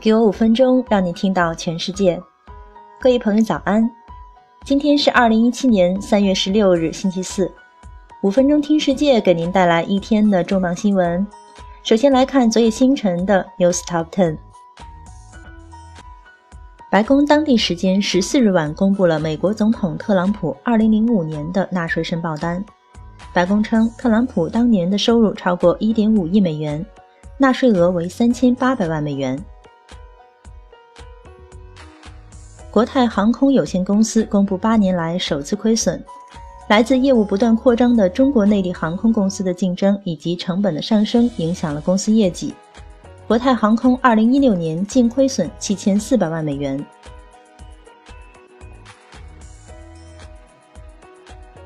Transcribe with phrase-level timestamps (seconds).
[0.00, 2.18] 给我五分钟，让你听到全世界。
[2.98, 3.86] 各位朋友，早安！
[4.64, 7.52] 今天是二零一七年三月十六日，星期四。
[8.22, 11.26] 五分钟听世界，给您带来一天的重磅新闻。
[11.82, 14.38] 首先来看昨夜星辰的 News Top Ten。
[16.90, 22.64] 白宫当地时间十四日晚公布了美国总统特朗普二零零五年的纳税申报单。
[23.34, 26.82] 白宫称，特朗普当年的收入超过一点五亿美元，
[27.36, 29.38] 纳税额为三千八百万美元。
[32.70, 36.00] 国泰航空有限公司公布八年来首次亏损，
[36.68, 42.54] 来自业务不断扩张的中国内地航空公司的竞争以及成本的上升影响了公司业绩。
[43.26, 46.84] 国泰航空二零一六年净亏损七千四百万美元。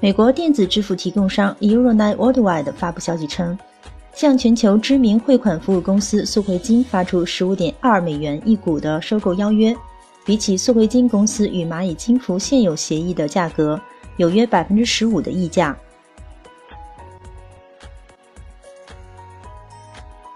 [0.00, 3.56] 美国电子支付提供商 Euronet Worldwide 发布消息称，
[4.12, 9.76] 向全球知名汇款服务公司速汇金发出十五点二美元一股的收购邀约。
[10.28, 13.80] 比起速汇金公司与蚂蚁金服现有协议的价格，
[14.18, 15.74] 有约百分之十五的溢价。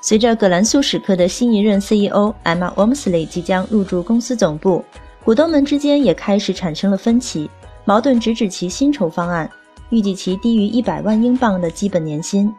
[0.00, 4.84] 随着葛兰素史克的新一任 CEO Emma Wormsley 即将入驻公司总部，
[5.24, 7.50] 股东们之间也开始产生了分歧，
[7.84, 9.50] 矛盾直指其薪酬方案，
[9.88, 12.54] 预计其低于一百万英镑的基本年薪。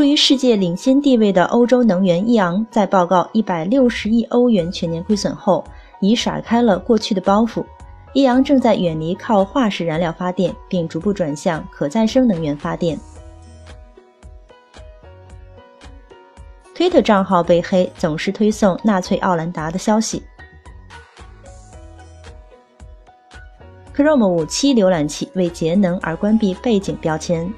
[0.00, 5.62] 处于世界领先地位的欧洲能源易昂，在报告一百六十亿欧元全年亏损后，
[6.00, 7.62] 已甩开了过去的包袱。
[8.14, 12.98] 易昂正在远离靠化石燃料发电，并逐步转向可再生能源发电。
[16.74, 20.22] 推特账号被黑，总是推送纳粹奥兰达的消息。
[23.94, 27.52] Chrome 五七浏览器为节能而关闭背景标签。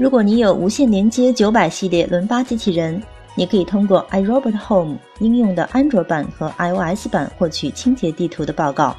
[0.00, 3.02] 如果你有无线连接九百系列轮八机器人，
[3.34, 8.96] 你可以通过 iRobot Home 应用的安卓版和 iOS 版获取清洁地图的报告。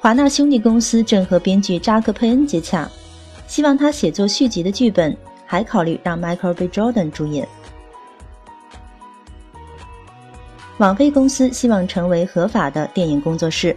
[0.00, 2.90] 华纳兄弟公司正和编剧扎克佩恩接洽，
[3.46, 5.14] 希望他写作续集的剧本，
[5.44, 6.66] 还考虑让 Michael B.
[6.66, 7.46] Jordan 主演。
[10.78, 13.76] 网飞公司希望成为合法的电影工作室。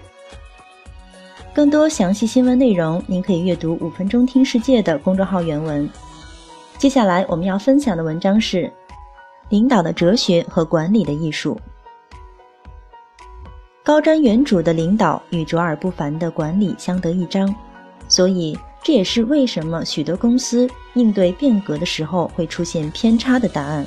[1.59, 5.89] 更多详细新闻内容，您可以阅读《五分钟听世界》的公众号原文。
[6.77, 8.63] 接下来我们要分享的文章是
[9.49, 11.59] 《领导的哲学和管理的艺术》。
[13.83, 17.53] 高瞻远瞩的领导与卓尔不凡的管理相得益彰，
[18.07, 23.85] 所以这也是为什么许多公司应对变革的时候会出现偏差的答案。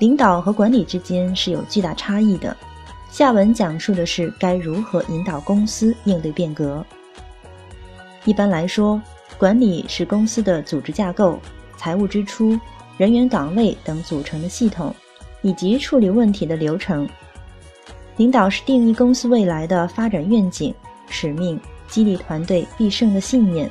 [0.00, 2.56] 领导和管理之间是有巨大差异的。
[3.12, 6.82] 下文讲述的是该如何引导公司应对变革。
[8.24, 8.98] 一般来说，
[9.36, 11.38] 管理是公司的组织架构、
[11.76, 12.58] 财务支出、
[12.96, 14.94] 人员岗位等组成的系统，
[15.42, 17.06] 以及处理问题的流程。
[18.16, 20.74] 领导是定义公司未来的发展愿景、
[21.10, 23.70] 使命，激励团队必胜的信念。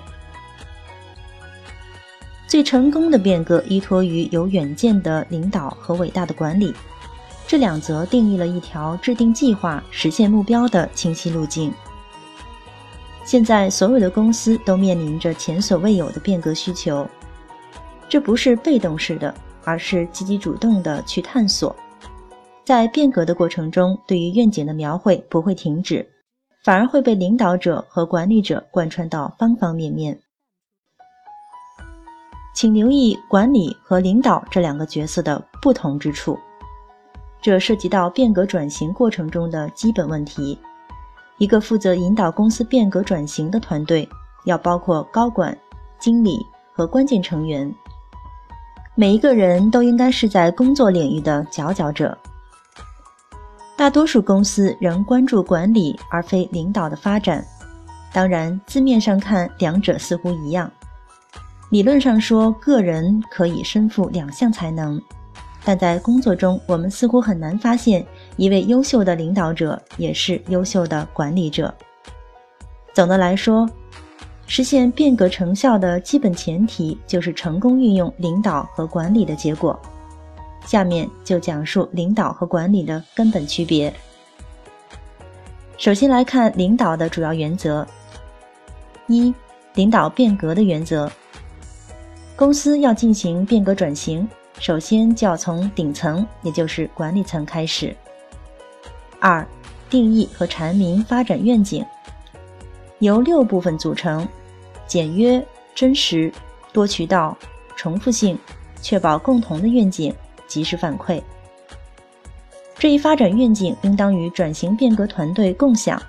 [2.45, 6.71] 最成功的变革依托于有远见的领导和伟大的管理。
[7.51, 11.69] 这两则定义了一条制定计划、实现目标的清晰路径。
[13.25, 17.05] 现在，所有的公司都面临着前所未有的变革需求。
[18.07, 19.35] 这不是被动式的，
[19.65, 21.75] 而是积极主动的去探索。
[22.63, 26.09] 在变革的过程中，对于愿景的描绘不会停止，
[26.63, 30.17] 反而会被领导者和管理者贯穿到方方面面。
[32.55, 36.39] 请留意管理和领导这两个角色的不同之处。
[37.41, 40.57] 这涉及到变革转型过程中的基本问题。
[41.37, 44.07] 一个负责引导公司变革转型的团队，
[44.45, 45.57] 要包括高管、
[45.99, 47.73] 经理和关键成员。
[48.93, 52.15] 每一个人都应该是在工作领域的佼佼者。
[53.75, 57.43] 大多数公司仍关注管理而非领导的发展。
[58.13, 60.69] 当然，字面上看，两者似乎一样。
[61.71, 65.01] 理论上说，个人可以身负两项才能。
[65.63, 68.05] 但在工作中，我们似乎很难发现
[68.35, 71.73] 一位优秀的领导者也是优秀的管理者。
[72.93, 73.69] 总的来说，
[74.47, 79.79] 实现变革成效的基本前提就是成功运用领导和管理的结果。
[80.65, 83.93] 下面就讲述领导和管理的根本区别。
[85.77, 87.87] 首先来看领导的主要原则：
[89.07, 89.33] 一、
[89.75, 91.11] 领导变革的原则。
[92.35, 94.27] 公司要进行变革转型。
[94.61, 97.95] 首先就要从顶层，也就是管理层开始。
[99.19, 99.45] 二、
[99.89, 101.83] 定义和阐明发展愿景。
[102.99, 104.27] 由六部分组成：
[104.85, 105.43] 简约、
[105.73, 106.31] 真实、
[106.71, 107.35] 多渠道、
[107.75, 108.37] 重复性，
[108.83, 110.13] 确保共同的愿景，
[110.47, 111.19] 及时反馈。
[112.77, 115.99] 这一发展愿景应当与转型变革团队共享，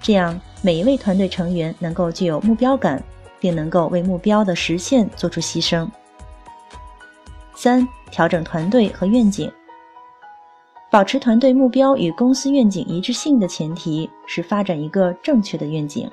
[0.00, 3.02] 这样每一位团队成员能够具有目标感，
[3.38, 5.86] 并能够为目标的实现做出牺牲。
[7.64, 9.50] 三、调整团队和愿景。
[10.90, 16.06] 保持团队目标与公司愿景一致性的前提是发展一个正确的愿景，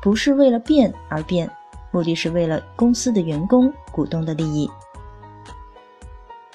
[0.00, 1.46] 不是为了变而变，
[1.90, 4.70] 目的是为了公司的员工、股东的利益。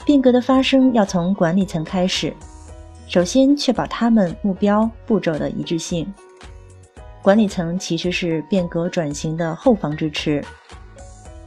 [0.04, 2.34] 变革的发生要从管理层开始，
[3.08, 6.12] 首先确保他们目标步骤的一致性。
[7.22, 10.44] 管理层其实是变革转型的后方支持，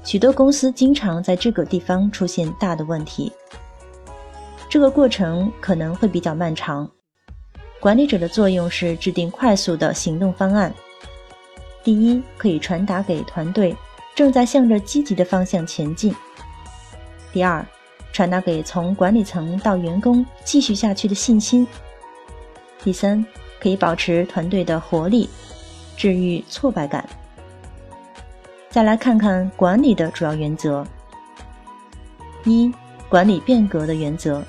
[0.03, 3.33] 许多公司经常在这个地方出现大的问题。
[4.69, 6.91] 这个过程可能会比较漫长。
[7.81, 10.73] 管理者的作用是制定快速的行动方案。
[11.83, 13.75] 第一，可以传达给团队
[14.15, 16.13] 正在向着积极的方向前进；
[17.33, 17.65] 第二，
[18.13, 21.67] 传达给从管理层到员工继续下去的信心。
[22.83, 23.25] 第三，
[23.61, 25.29] 可以保持团队的活力，
[25.97, 27.09] 治愈挫败感。
[28.71, 30.87] 再来看看管理的主要原则：
[32.45, 32.73] 一、
[33.09, 34.41] 管理变革的原则。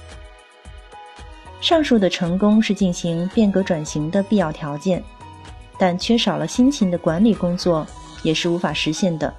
[1.59, 5.03] 上述的成功是进行变革转型的必要条件，
[5.75, 7.85] 但缺少了辛勤的管理工作
[8.21, 9.33] 也是无法实现的。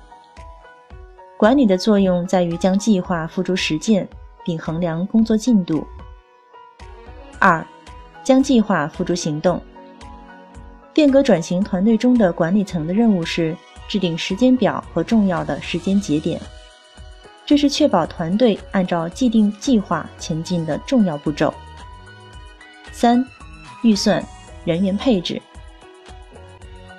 [1.37, 4.09] 管理的作用在于将计划付诸实践，
[4.45, 5.87] 并衡量工作进度。
[7.39, 7.65] 二，
[8.25, 9.63] 将计划付诸行动。
[10.93, 13.57] 变革转型团队中的管理层的任务是
[13.93, 16.41] 制定时间表和重要的时间节点，
[17.45, 21.53] 这是确保团队按照既定计划前进的重要步骤。
[22.91, 23.23] 三，
[23.83, 24.25] 预算、
[24.65, 25.43] 人员配置。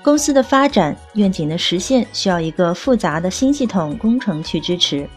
[0.03, 5.09] 公司的发展愿景的实现需要一个复杂的新系统工程去支持，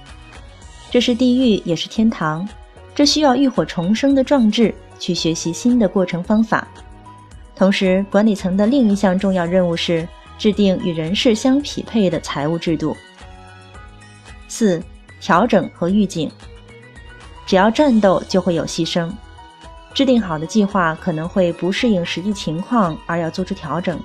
[0.90, 2.49] 这是地狱也是天堂，
[2.94, 6.67] 这需要浴火重生的壮志去学习新的过程方法。
[7.55, 10.08] 同时，管理层的另一项重要任务是
[10.38, 12.97] 制定与人事相匹配的财务制度。
[14.49, 14.83] 四，
[15.21, 16.31] 调整和预警。
[17.47, 19.11] 只要战斗，就会有牺牲。
[19.94, 23.99] 制定好的计划可能会不适应实际情况，而要做出调整。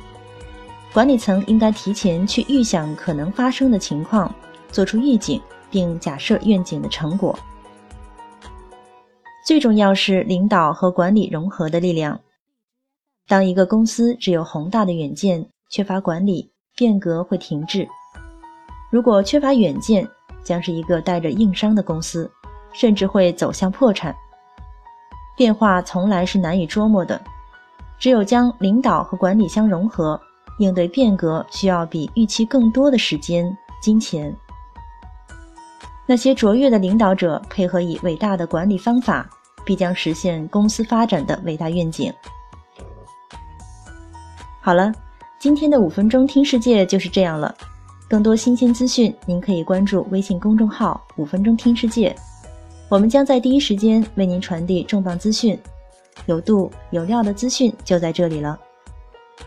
[0.94, 4.34] 管理层应该提前去预想可能发生的情况，
[4.72, 7.38] 做出预警，并假设愿景的成果。
[9.46, 12.20] 最重要是领导和管理融合的力量。
[13.28, 17.88] 当一个公司只有宏大的远见，缺乏管理，变革会停滞；
[18.92, 20.06] 如果缺乏远见，
[20.44, 22.30] 将是一个带着硬伤的公司，
[22.74, 24.14] 甚至会走向破产。
[25.38, 27.20] 变化从来是难以捉摸的，
[27.98, 30.20] 只有将领导和管理相融合，
[30.60, 34.36] 应对变革需要比预期更多的时间、金钱。
[36.06, 39.26] 那些卓越的领导者配合以伟大的管理方法，
[39.64, 42.14] 必将实现公司发展的伟大愿景。
[44.60, 44.92] 好了，
[45.42, 47.52] 今天的五分钟听世界就是这样了。
[48.08, 52.16] 更多新鲜资讯，您可以关注微信公众号“五分钟听世界”。
[52.88, 55.58] 我们将在第一时间为您传递重磅资讯，
[56.28, 58.56] 有度有料的资讯就在这里了。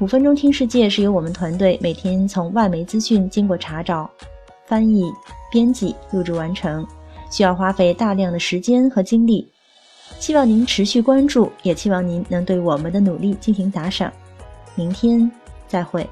[0.00, 4.10] 五分钟听世界是由我们团队每天从外媒资讯经过查找、
[4.66, 5.04] 翻译、
[5.52, 6.84] 编辑、录制完成，
[7.30, 9.48] 需要花费大量的时间和精力。
[10.18, 14.12] 希望您持续关注，也期望您能对我们的努力进行打赏。
[14.74, 15.30] 明天
[15.74, 16.08] 再会。